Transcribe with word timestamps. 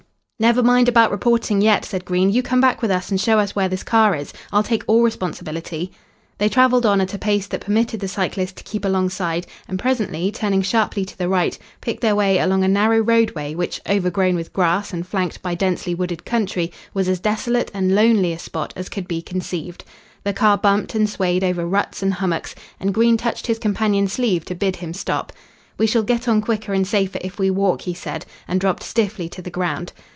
"Never 0.41 0.63
mind 0.63 0.89
about 0.89 1.11
reporting, 1.11 1.61
yet," 1.61 1.85
said 1.85 2.03
Green. 2.03 2.31
"You 2.31 2.41
come 2.41 2.59
back 2.59 2.81
with 2.81 2.89
us 2.89 3.11
and 3.11 3.21
show 3.21 3.37
us 3.37 3.55
where 3.55 3.69
this 3.69 3.83
car 3.83 4.15
is. 4.15 4.33
I'll 4.51 4.63
take 4.63 4.83
all 4.87 5.03
responsibility." 5.03 5.91
They 6.39 6.49
travelled 6.49 6.83
on 6.83 6.99
at 6.99 7.13
a 7.13 7.19
pace 7.19 7.45
that 7.45 7.61
permitted 7.61 7.99
the 7.99 8.07
cyclist 8.07 8.55
to 8.57 8.63
keep 8.63 8.83
alongside, 8.83 9.45
and 9.67 9.77
presently, 9.77 10.31
turning 10.31 10.63
sharply 10.63 11.05
to 11.05 11.15
the 11.15 11.29
right, 11.29 11.59
picked 11.79 12.01
their 12.01 12.15
way 12.15 12.39
along 12.39 12.63
a 12.63 12.67
narrow 12.67 12.97
roadway 13.01 13.53
which, 13.53 13.81
overgrown 13.87 14.33
with 14.33 14.51
grass 14.51 14.91
and 14.91 15.05
flanked 15.05 15.43
by 15.43 15.53
densely 15.53 15.93
wooded 15.93 16.25
country, 16.25 16.71
was 16.91 17.07
as 17.07 17.19
desolate 17.19 17.69
and 17.71 17.93
lonely 17.93 18.33
a 18.33 18.39
spot 18.39 18.73
as 18.75 18.89
could 18.89 19.07
be 19.07 19.21
conceived. 19.21 19.85
The 20.23 20.33
car 20.33 20.57
bumped 20.57 20.95
and 20.95 21.07
swayed 21.07 21.43
over 21.43 21.67
ruts 21.67 22.01
and 22.01 22.15
hummocks, 22.15 22.55
and 22.79 22.95
Green 22.95 23.15
touched 23.15 23.45
his 23.45 23.59
companion's 23.59 24.13
sleeve 24.13 24.43
to 24.45 24.55
bid 24.55 24.77
him 24.77 24.95
stop. 24.95 25.31
"We 25.77 25.85
shall 25.85 26.01
get 26.01 26.27
on 26.27 26.41
quicker 26.41 26.73
and 26.73 26.87
safer 26.87 27.19
if 27.21 27.37
we 27.37 27.51
walk," 27.51 27.81
he 27.81 27.93
said, 27.93 28.25
and 28.47 28.59
dropped 28.59 28.81
stiffly 28.81 29.29
to 29.29 29.43
the 29.43 29.51
ground. 29.51 29.93